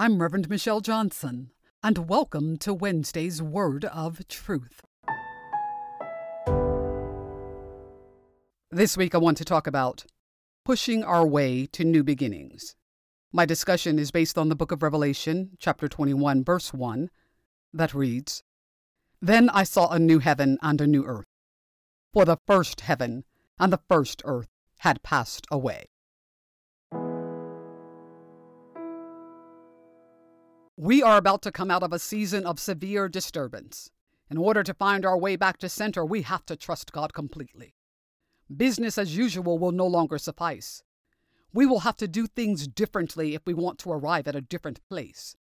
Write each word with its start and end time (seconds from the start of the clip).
I'm 0.00 0.22
Reverend 0.22 0.48
Michelle 0.48 0.80
Johnson, 0.80 1.50
and 1.82 2.08
welcome 2.08 2.56
to 2.58 2.72
Wednesday's 2.72 3.42
Word 3.42 3.84
of 3.84 4.28
Truth. 4.28 4.82
This 8.70 8.96
week, 8.96 9.16
I 9.16 9.18
want 9.18 9.38
to 9.38 9.44
talk 9.44 9.66
about 9.66 10.06
pushing 10.64 11.02
our 11.02 11.26
way 11.26 11.66
to 11.72 11.82
new 11.82 12.04
beginnings. 12.04 12.76
My 13.32 13.44
discussion 13.44 13.98
is 13.98 14.12
based 14.12 14.38
on 14.38 14.48
the 14.48 14.54
book 14.54 14.70
of 14.70 14.84
Revelation, 14.84 15.56
chapter 15.58 15.88
21, 15.88 16.44
verse 16.44 16.72
1, 16.72 17.10
that 17.72 17.92
reads 17.92 18.44
Then 19.20 19.50
I 19.50 19.64
saw 19.64 19.88
a 19.88 19.98
new 19.98 20.20
heaven 20.20 20.58
and 20.62 20.80
a 20.80 20.86
new 20.86 21.04
earth, 21.04 21.26
for 22.12 22.24
the 22.24 22.38
first 22.46 22.82
heaven 22.82 23.24
and 23.58 23.72
the 23.72 23.80
first 23.88 24.22
earth 24.24 24.46
had 24.78 25.02
passed 25.02 25.44
away. 25.50 25.86
We 30.80 31.02
are 31.02 31.16
about 31.16 31.42
to 31.42 31.50
come 31.50 31.72
out 31.72 31.82
of 31.82 31.92
a 31.92 31.98
season 31.98 32.46
of 32.46 32.60
severe 32.60 33.08
disturbance. 33.08 33.90
In 34.30 34.38
order 34.38 34.62
to 34.62 34.72
find 34.72 35.04
our 35.04 35.18
way 35.18 35.34
back 35.34 35.58
to 35.58 35.68
center, 35.68 36.04
we 36.04 36.22
have 36.22 36.46
to 36.46 36.54
trust 36.54 36.92
God 36.92 37.12
completely. 37.12 37.74
Business 38.56 38.96
as 38.96 39.16
usual 39.16 39.58
will 39.58 39.72
no 39.72 39.88
longer 39.88 40.18
suffice. 40.18 40.84
We 41.52 41.66
will 41.66 41.80
have 41.80 41.96
to 41.96 42.06
do 42.06 42.28
things 42.28 42.68
differently 42.68 43.34
if 43.34 43.42
we 43.44 43.54
want 43.54 43.80
to 43.80 43.90
arrive 43.90 44.28
at 44.28 44.36
a 44.36 44.40
different 44.40 44.78
place. 44.88 45.34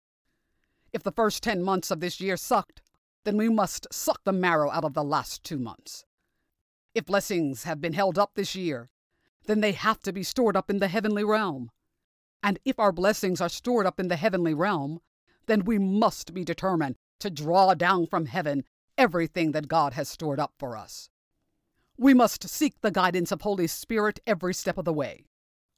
If 0.92 1.04
the 1.04 1.12
first 1.12 1.44
10 1.44 1.62
months 1.62 1.92
of 1.92 2.00
this 2.00 2.20
year 2.20 2.36
sucked, 2.36 2.82
then 3.24 3.38
we 3.38 3.48
must 3.48 3.86
suck 3.94 4.24
the 4.24 4.34
marrow 4.34 4.72
out 4.72 4.86
of 4.86 4.96
the 4.96 5.04
last 5.04 5.44
two 5.44 5.60
months. 5.60 6.04
If 6.96 7.06
blessings 7.06 7.62
have 7.62 7.80
been 7.80 7.94
held 7.94 8.18
up 8.18 8.32
this 8.34 8.56
year, 8.56 8.90
then 9.46 9.62
they 9.62 9.74
have 9.74 10.00
to 10.00 10.12
be 10.12 10.24
stored 10.24 10.58
up 10.58 10.72
in 10.72 10.80
the 10.80 10.88
heavenly 10.88 11.24
realm. 11.24 11.70
And 12.42 12.58
if 12.66 12.80
our 12.80 12.92
blessings 12.92 13.40
are 13.40 13.50
stored 13.50 13.86
up 13.86 14.00
in 14.00 14.08
the 14.08 14.16
heavenly 14.16 14.56
realm, 14.56 15.00
then 15.48 15.64
we 15.66 15.80
must 15.80 16.34
be 16.34 16.44
determined 16.44 16.96
to 17.20 17.30
draw 17.30 17.74
down 17.74 18.06
from 18.06 18.28
heaven 18.28 18.64
everything 18.98 19.52
that 19.52 19.68
God 19.68 19.94
has 19.94 20.08
stored 20.08 20.40
up 20.40 20.54
for 20.58 20.78
us. 20.78 21.10
We 21.98 22.14
must 22.14 22.48
seek 22.48 22.80
the 22.82 22.92
guidance 22.92 23.32
of 23.32 23.42
Holy 23.42 23.68
Spirit 23.68 24.20
every 24.28 24.54
step 24.54 24.78
of 24.78 24.86
the 24.86 24.94
way. 24.94 25.26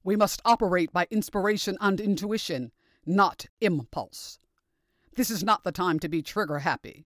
We 0.04 0.16
must 0.16 0.42
operate 0.44 0.92
by 0.92 1.08
inspiration 1.10 1.78
and 1.80 2.00
intuition, 2.00 2.72
not 3.06 3.46
impulse. 3.62 4.40
This 5.16 5.30
is 5.30 5.44
not 5.44 5.64
the 5.64 5.72
time 5.72 6.00
to 6.00 6.10
be 6.10 6.22
trigger 6.22 6.60
happy. 6.60 7.06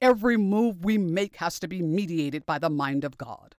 Every 0.00 0.36
move 0.36 0.84
we 0.84 0.98
make 0.98 1.36
has 1.36 1.58
to 1.60 1.68
be 1.68 1.82
mediated 1.82 2.46
by 2.46 2.58
the 2.58 2.70
mind 2.70 3.04
of 3.04 3.18
God. 3.18 3.56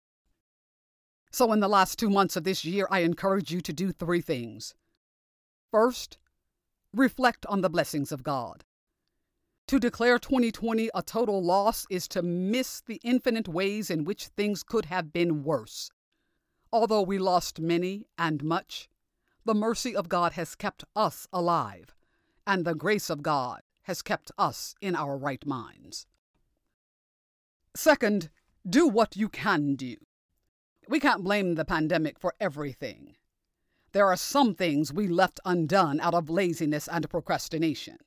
So, 1.32 1.52
in 1.52 1.60
the 1.60 1.68
last 1.68 2.00
two 2.00 2.10
months 2.10 2.36
of 2.36 2.44
this 2.44 2.66
year, 2.66 2.88
I 2.90 3.00
encourage 3.00 3.52
you 3.52 3.62
to 3.62 3.74
do 3.74 3.92
three 3.92 4.22
things. 4.22 4.74
First, 5.72 6.18
reflect 6.94 7.46
on 7.46 7.62
the 7.62 7.70
blessings 7.70 8.12
of 8.12 8.24
God. 8.24 8.64
To 9.68 9.80
declare 9.80 10.18
2020 10.18 10.90
a 10.96 11.04
total 11.04 11.44
loss 11.44 11.86
is 11.90 12.08
to 12.10 12.24
miss 12.24 12.82
the 12.82 13.00
infinite 13.04 13.48
ways 13.48 13.92
in 13.92 14.04
which 14.04 14.28
things 14.28 14.64
could 14.64 14.86
have 14.86 15.14
been 15.14 15.44
worse. 15.44 15.92
Although 16.72 17.04
we 17.04 17.20
lost 17.20 17.60
many 17.60 18.08
and 18.18 18.44
much, 18.44 18.90
the 19.46 19.54
mercy 19.54 19.96
of 19.96 20.10
God 20.10 20.34
has 20.34 20.56
kept 20.56 20.84
us 20.96 21.28
alive, 21.32 21.94
and 22.48 22.66
the 22.66 22.76
grace 22.76 23.10
of 23.10 23.22
God 23.22 23.62
has 23.84 24.02
kept 24.02 24.32
us 24.38 24.76
in 24.82 24.96
our 24.96 25.18
right 25.18 25.46
minds. 25.46 26.08
Second, 27.76 28.30
do 28.68 28.88
what 28.88 29.16
you 29.16 29.30
can 29.30 29.76
do. 29.76 29.96
We 30.88 31.00
can't 31.00 31.24
blame 31.24 31.56
the 31.56 31.66
pandemic 31.66 32.20
for 32.20 32.34
everything 32.40 33.16
there 33.92 34.08
are 34.08 34.16
some 34.16 34.54
things 34.56 34.94
we 34.94 35.08
left 35.08 35.40
undone 35.46 36.00
out 36.00 36.14
of 36.14 36.30
laziness 36.30 36.88
and 36.88 37.10
procrastination. 37.10 37.98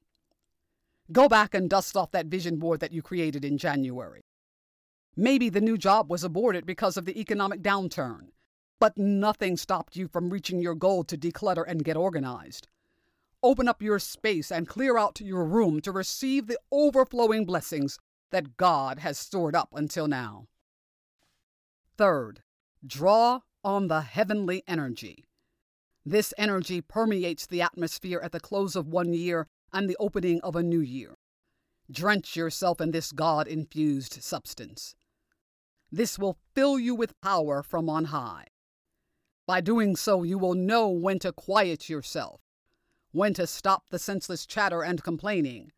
Go 1.10 1.28
back 1.28 1.54
and 1.54 1.68
dust 1.68 1.96
off 1.96 2.12
that 2.12 2.26
vision 2.26 2.58
board 2.58 2.80
that 2.80 2.92
you 2.92 3.02
created 3.02 3.44
in 3.44 3.58
January. 3.58 4.22
Maybe 5.16 5.48
the 5.48 5.60
new 5.60 5.76
job 5.76 6.10
was 6.10 6.24
aborted 6.24 6.64
because 6.64 6.96
of 6.96 7.04
the 7.04 7.20
economic 7.20 7.60
downturn, 7.60 8.28
but 8.80 8.96
nothing 8.96 9.56
stopped 9.56 9.96
you 9.96 10.08
from 10.08 10.30
reaching 10.30 10.60
your 10.60 10.74
goal 10.74 11.04
to 11.04 11.18
declutter 11.18 11.64
and 11.66 11.84
get 11.84 11.96
organized. 11.96 12.68
Open 13.42 13.68
up 13.68 13.82
your 13.82 13.98
space 13.98 14.50
and 14.50 14.68
clear 14.68 14.96
out 14.96 15.20
your 15.20 15.44
room 15.44 15.80
to 15.80 15.92
receive 15.92 16.46
the 16.46 16.58
overflowing 16.70 17.44
blessings 17.44 17.98
that 18.30 18.56
God 18.56 19.00
has 19.00 19.18
stored 19.18 19.54
up 19.54 19.68
until 19.74 20.06
now. 20.06 20.46
Third, 21.98 22.42
draw 22.86 23.40
on 23.62 23.88
the 23.88 24.00
heavenly 24.00 24.62
energy. 24.66 25.24
This 26.04 26.34
energy 26.36 26.80
permeates 26.80 27.46
the 27.46 27.62
atmosphere 27.62 28.20
at 28.22 28.32
the 28.32 28.40
close 28.40 28.74
of 28.74 28.88
one 28.88 29.12
year 29.12 29.46
and 29.72 29.88
the 29.88 29.96
opening 30.00 30.40
of 30.40 30.56
a 30.56 30.62
new 30.62 30.80
year. 30.80 31.14
Drench 31.90 32.36
yourself 32.36 32.80
in 32.80 32.90
this 32.90 33.12
God 33.12 33.46
infused 33.46 34.22
substance. 34.22 34.94
This 35.90 36.18
will 36.18 36.38
fill 36.54 36.78
you 36.78 36.94
with 36.94 37.20
power 37.20 37.62
from 37.62 37.88
on 37.88 38.06
high. 38.06 38.46
By 39.46 39.60
doing 39.60 39.94
so, 39.96 40.22
you 40.22 40.38
will 40.38 40.54
know 40.54 40.88
when 40.88 41.18
to 41.20 41.32
quiet 41.32 41.88
yourself, 41.88 42.40
when 43.12 43.34
to 43.34 43.46
stop 43.46 43.90
the 43.90 43.98
senseless 43.98 44.46
chatter 44.46 44.82
and 44.82 45.02
complaining, 45.02 45.72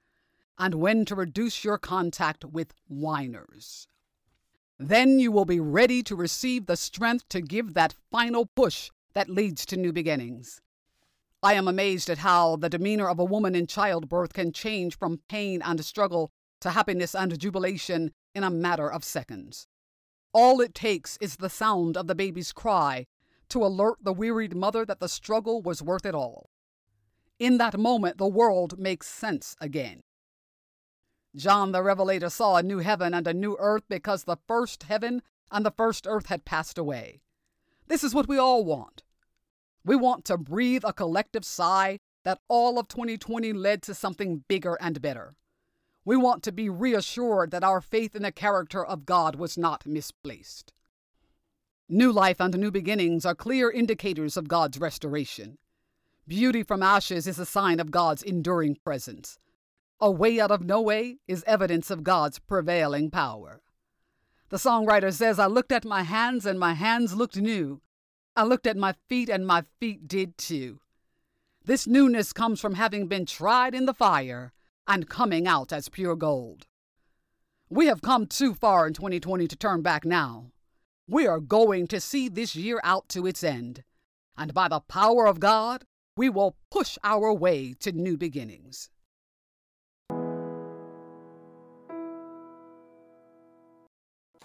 and 0.59 0.77
when 0.77 1.05
to 1.07 1.15
reduce 1.15 1.65
your 1.65 1.79
contact 1.79 2.45
with 2.45 2.75
whiners. 2.87 3.89
Then 4.79 5.19
you 5.19 5.33
will 5.33 5.45
be 5.45 5.61
ready 5.61 6.03
to 6.05 6.17
receive 6.17 6.67
the 6.67 6.77
strength 6.77 7.29
to 7.31 7.41
give 7.41 7.75
that 7.75 7.95
final 8.11 8.47
push 8.47 8.91
that 9.15 9.31
leads 9.31 9.65
to 9.67 9.77
new 9.77 9.93
beginnings. 9.93 10.61
I 11.43 11.55
am 11.55 11.69
amazed 11.69 12.09
at 12.09 12.19
how 12.19 12.57
the 12.57 12.71
demeanor 12.71 13.09
of 13.09 13.19
a 13.19 13.25
woman 13.25 13.55
in 13.55 13.67
childbirth 13.67 14.33
can 14.33 14.53
change 14.53 14.99
from 14.99 15.21
pain 15.29 15.61
and 15.63 15.85
struggle 15.85 16.33
to 16.61 16.71
happiness 16.71 17.15
and 17.15 17.39
jubilation 17.39 18.13
in 18.35 18.43
a 18.43 18.51
matter 18.51 18.91
of 18.91 19.05
seconds. 19.05 19.67
All 20.33 20.61
it 20.61 20.75
takes 20.75 21.17
is 21.19 21.37
the 21.37 21.51
sound 21.51 21.97
of 21.97 22.07
the 22.07 22.15
baby's 22.15 22.53
cry 22.53 23.07
to 23.51 23.65
alert 23.65 23.99
the 24.03 24.13
wearied 24.13 24.57
mother 24.57 24.85
that 24.85 25.01
the 25.01 25.09
struggle 25.09 25.63
was 25.63 25.83
worth 25.83 26.07
it 26.07 26.15
all. 26.15 26.51
In 27.39 27.59
that 27.59 27.79
moment, 27.79 28.19
the 28.19 28.27
world 28.27 28.79
makes 28.79 29.07
sense 29.07 29.55
again. 29.61 30.03
John 31.37 31.73
the 31.73 31.83
Revelator 31.83 32.31
saw 32.31 32.57
a 32.57 32.63
new 32.63 32.79
heaven 32.79 33.13
and 33.13 33.27
a 33.27 33.35
new 33.35 33.57
earth 33.59 33.83
because 33.89 34.25
the 34.25 34.39
first 34.49 34.85
heaven 34.85 35.21
and 35.51 35.67
the 35.67 35.73
first 35.73 36.07
earth 36.09 36.27
had 36.27 36.45
passed 36.45 36.79
away. 36.79 37.21
This 37.87 38.05
is 38.05 38.15
what 38.15 38.29
we 38.29 38.39
all 38.39 38.65
want. 38.65 39.03
We 39.85 39.97
want 39.97 40.25
to 40.27 40.39
breathe 40.39 40.85
a 40.85 40.93
collective 40.93 41.45
sigh 41.45 41.99
that 42.25 42.41
all 42.49 42.79
of 42.79 42.89
2020 42.89 43.53
led 43.53 43.83
to 43.83 43.95
something 43.95 44.45
bigger 44.49 44.79
and 44.81 45.03
better. 45.03 45.35
We 46.05 46.17
want 46.17 46.43
to 46.45 46.53
be 46.53 46.69
reassured 46.69 47.51
that 47.51 47.65
our 47.65 47.81
faith 47.81 48.15
in 48.15 48.23
the 48.23 48.33
character 48.33 48.85
of 48.85 49.07
God 49.07 49.37
was 49.37 49.59
not 49.59 49.87
misplaced. 49.87 50.73
New 51.89 52.11
life 52.11 52.41
and 52.41 52.59
new 52.59 52.71
beginnings 52.71 53.27
are 53.27 53.35
clear 53.35 53.71
indicators 53.71 54.37
of 54.37 54.49
God's 54.49 54.79
restoration. 54.79 55.59
Beauty 56.27 56.63
from 56.63 56.83
ashes 56.83 57.27
is 57.27 57.39
a 57.39 57.45
sign 57.45 57.79
of 57.79 57.91
God's 57.91 58.23
enduring 58.23 58.77
presence. 58.77 59.39
A 60.01 60.11
way 60.11 60.41
out 60.41 60.51
of 60.51 60.65
no 60.65 60.81
way 60.81 61.19
is 61.29 61.45
evidence 61.47 61.91
of 61.91 62.03
God's 62.03 62.39
prevailing 62.39 63.11
power. 63.11 63.61
The 64.55 64.61
songwriter 64.71 65.13
says, 65.13 65.41
I 65.41 65.47
looked 65.47 65.73
at 65.73 65.85
my 65.85 66.05
hands 66.05 66.47
and 66.47 66.61
my 66.61 66.75
hands 66.75 67.13
looked 67.13 67.37
new. 67.37 67.81
I 68.37 68.45
looked 68.45 68.69
at 68.69 68.77
my 68.77 68.95
feet 69.09 69.29
and 69.29 69.45
my 69.45 69.65
feet 69.81 70.07
did 70.07 70.39
too. 70.39 70.79
This 71.65 71.89
newness 71.89 72.33
comes 72.33 72.61
from 72.61 72.75
having 72.75 73.09
been 73.09 73.27
tried 73.27 73.75
in 73.75 73.87
the 73.87 73.93
fire 73.93 74.53
and 74.87 75.09
coming 75.09 75.49
out 75.49 75.73
as 75.73 75.89
pure 75.89 76.15
gold. 76.15 76.69
We 77.69 77.87
have 77.87 78.01
come 78.01 78.29
too 78.29 78.55
far 78.55 78.87
in 78.87 78.95
2020 78.95 79.49
to 79.49 79.57
turn 79.57 79.83
back 79.83 80.05
now. 80.05 80.53
We 81.09 81.27
are 81.27 81.41
going 81.41 81.89
to 81.89 82.01
see 82.01 82.29
this 82.29 82.55
year 82.55 82.81
out 82.85 83.09
to 83.09 83.27
its 83.27 83.43
end. 83.43 83.83
And 84.39 84.55
by 84.55 84.69
the 84.69 84.79
power 84.79 85.27
of 85.27 85.41
God, 85.41 85.85
we 86.17 86.29
will 86.29 86.55
push 86.71 86.97
our 87.03 87.33
way 87.35 87.75
to 87.81 87.91
new 87.91 88.17
beginnings. 88.17 88.89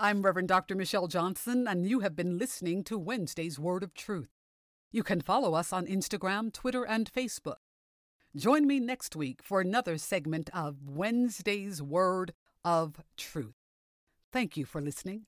I'm 0.02 0.22
Reverend 0.22 0.48
Dr. 0.48 0.76
Michelle 0.76 1.08
Johnson, 1.08 1.68
and 1.68 1.86
you 1.86 2.00
have 2.00 2.16
been 2.16 2.38
listening 2.38 2.86
to 2.86 2.98
Wednesday's 2.98 3.60
Word 3.60 3.84
of 3.84 3.94
Truth. 3.94 4.30
You 4.94 5.04
can 5.04 5.20
follow 5.20 5.56
us 5.56 5.74
on 5.74 5.88
Instagram, 5.88 6.54
Twitter, 6.54 6.86
and 6.86 7.12
Facebook. 7.12 7.58
Join 8.34 8.66
me 8.66 8.80
next 8.80 9.18
week 9.18 9.44
for 9.44 9.60
another 9.60 9.98
segment 9.98 10.50
of 10.54 10.88
Wednesday's 10.88 11.82
Word 11.82 12.34
of 12.64 13.02
Truth. 13.18 13.58
Thank 14.32 14.56
you 14.56 14.64
for 14.64 14.80
listening. 14.80 15.26